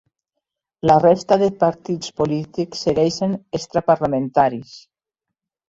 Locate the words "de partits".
1.43-2.09